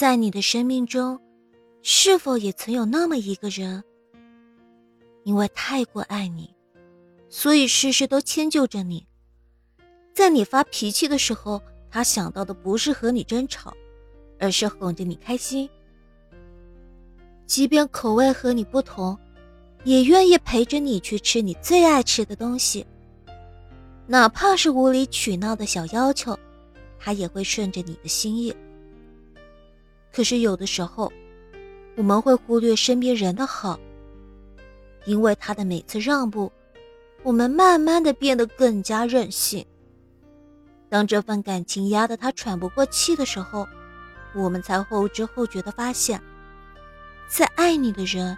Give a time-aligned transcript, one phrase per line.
[0.00, 1.20] 在你的生命中，
[1.82, 3.84] 是否也曾有那么一个人，
[5.24, 6.56] 因为太过爱你，
[7.28, 9.06] 所以事事都迁就着你。
[10.14, 11.60] 在你发脾气的时候，
[11.90, 13.74] 他想到的不是和你争吵，
[14.38, 15.68] 而是哄着你开心。
[17.44, 19.18] 即便口味和你不同，
[19.84, 22.86] 也愿意陪着你去吃你最爱吃的东西。
[24.06, 26.34] 哪怕是无理取闹的小要求，
[26.98, 28.56] 他也会顺着你的心意。
[30.12, 31.12] 可是有的时候，
[31.96, 33.78] 我们会忽略身边人的好，
[35.06, 36.50] 因为他的每次让步，
[37.22, 39.64] 我们慢慢的变得更加任性。
[40.88, 43.68] 当这份感情压得他喘不过气的时候，
[44.34, 46.20] 我们才后知后觉的发现，
[47.28, 48.36] 再爱你的人，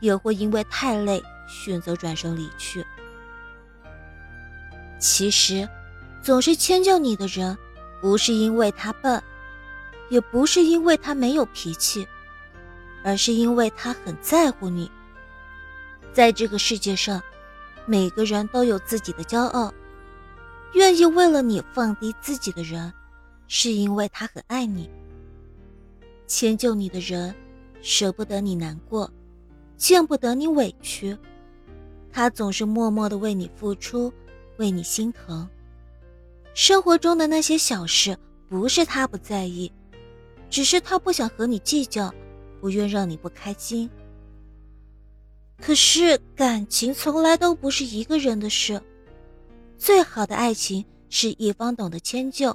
[0.00, 2.84] 也会因为太累选择转身离去。
[5.00, 5.68] 其实，
[6.22, 7.56] 总是迁就你的人，
[8.00, 9.20] 不是因为他笨，
[10.10, 12.06] 也不是因为他没有脾气，
[13.02, 14.90] 而是因为他很在乎你。
[16.12, 17.22] 在这个世界上，
[17.86, 19.72] 每个人都有自己的骄傲，
[20.74, 22.92] 愿意为了你放低自己的人，
[23.48, 24.90] 是因为他很爱你。
[26.26, 27.34] 迁就你的人，
[27.80, 29.10] 舍不得你难过，
[29.76, 31.16] 见不得你委屈，
[32.12, 34.12] 他总是默默的为你付出。
[34.56, 35.48] 为你心疼，
[36.52, 38.14] 生活中的那些小事
[38.46, 39.72] 不是他不在意，
[40.50, 42.12] 只是他不想和你计较，
[42.60, 43.88] 不愿让你不开心。
[45.62, 48.82] 可是感情从来都不是一个人的事，
[49.78, 52.54] 最好的爱情是一方懂得迁就，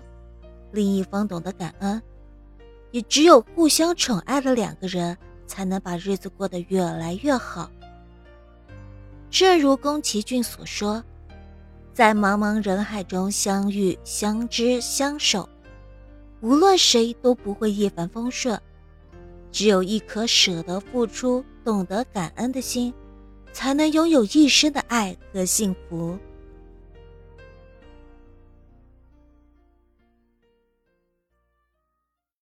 [0.71, 2.01] 另一方懂得感恩，
[2.91, 7.71] 也只有互相宠爱的两个人，才能把日子过得越来越好。
[9.31, 11.03] 正如宫崎骏所说。
[11.93, 15.47] 在茫茫人海中相遇、相知、相守，
[16.45, 18.61] 无论谁都不会一帆风顺。
[19.51, 22.93] 只有一颗舍得付出、懂得感恩的心，
[23.51, 26.15] 才能拥有一生的爱和幸福。